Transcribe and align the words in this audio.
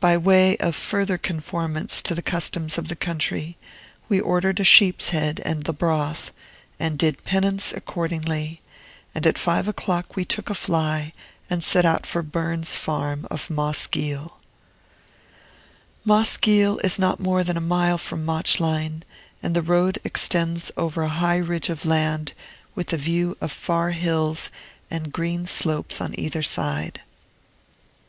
By 0.00 0.16
way 0.16 0.56
of 0.56 0.74
further 0.74 1.16
conformance 1.16 2.02
to 2.02 2.16
the 2.16 2.20
customs 2.20 2.78
of 2.78 2.88
the 2.88 2.96
country, 2.96 3.56
we 4.08 4.18
ordered 4.18 4.58
a 4.58 4.64
sheep's 4.64 5.10
head 5.10 5.40
and 5.44 5.62
the 5.62 5.72
broth, 5.72 6.32
and 6.80 6.98
did 6.98 7.22
penance 7.22 7.72
accordingly; 7.72 8.60
and 9.14 9.24
at 9.24 9.38
five 9.38 9.68
o'clock 9.68 10.16
we 10.16 10.24
took 10.24 10.50
a 10.50 10.56
fly, 10.56 11.12
and 11.48 11.62
set 11.62 11.84
out 11.84 12.06
for 12.06 12.24
Burns's 12.24 12.76
farm 12.76 13.24
of 13.30 13.50
Moss 13.50 13.86
Giel. 13.86 14.32
Moss 16.04 16.36
Giel 16.36 16.84
is 16.84 16.98
not 16.98 17.20
more 17.20 17.44
than 17.44 17.56
a 17.56 17.60
mile 17.60 17.98
from 17.98 18.24
Mauchline, 18.24 19.04
and 19.44 19.54
the 19.54 19.62
road 19.62 20.00
extends 20.02 20.72
over 20.76 21.02
a 21.04 21.08
high 21.08 21.36
ridge 21.38 21.68
of 21.68 21.84
land, 21.86 22.32
with 22.74 22.92
a 22.92 22.96
view 22.96 23.36
of 23.40 23.52
far 23.52 23.92
hills 23.92 24.50
and 24.90 25.12
green 25.12 25.46
slopes 25.46 26.00
on 26.00 26.18
either 26.18 26.42
side. 26.42 27.02